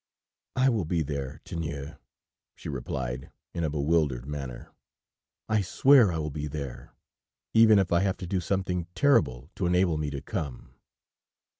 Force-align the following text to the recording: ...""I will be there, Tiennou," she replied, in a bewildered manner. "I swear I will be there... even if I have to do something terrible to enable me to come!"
...""I 0.55 0.67
will 0.69 0.85
be 0.85 1.03
there, 1.03 1.41
Tiennou," 1.45 1.95
she 2.55 2.69
replied, 2.69 3.29
in 3.53 3.63
a 3.63 3.69
bewildered 3.69 4.25
manner. 4.25 4.71
"I 5.47 5.61
swear 5.61 6.11
I 6.11 6.17
will 6.17 6.31
be 6.31 6.47
there... 6.47 6.95
even 7.53 7.77
if 7.77 7.91
I 7.91 7.99
have 7.99 8.17
to 8.17 8.25
do 8.25 8.39
something 8.39 8.87
terrible 8.95 9.51
to 9.53 9.67
enable 9.67 9.99
me 9.99 10.09
to 10.09 10.19
come!" 10.19 10.73